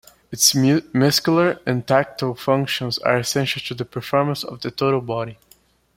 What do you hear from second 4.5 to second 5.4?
the total body.